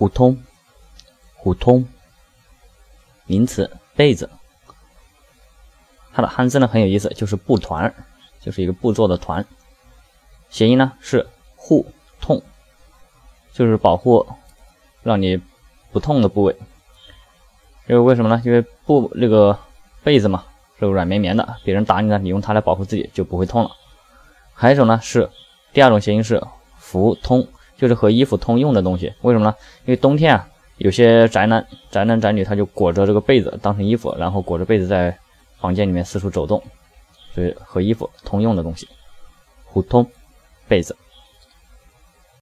[0.00, 0.42] 虎通，
[1.34, 1.86] 虎通，
[3.26, 4.30] 名词，被子。
[6.14, 7.94] 它的汉字呢很有意思，就是布团，
[8.40, 9.44] 就是一个布做的团。
[10.48, 11.84] 谐音呢是护
[12.18, 12.42] 痛，
[13.52, 14.26] 就是保护
[15.02, 15.38] 让你
[15.92, 16.56] 不痛的部位。
[17.86, 18.40] 因为为什么呢？
[18.42, 19.58] 因为布那个
[20.02, 20.46] 被子嘛
[20.78, 23.72] 是软绵绵的，别人打你呢，你用它来保护自己就不会痛了。
[24.54, 25.28] 还有一种呢是
[25.74, 26.42] 第二种谐音是
[26.78, 27.46] 服通，
[27.80, 29.10] 就是和衣服通用的东西。
[29.22, 29.54] 为什么呢？
[29.86, 30.46] 因为冬天啊，
[30.76, 35.16] 有些宅男、宅男宅女他就裹着这个被子当成衣服，然后裹着被子在
[35.58, 36.62] 房间里面四处走动，
[37.34, 38.86] 所以和衣服通用的东西，
[39.64, 40.06] 互通
[40.68, 40.94] 被子。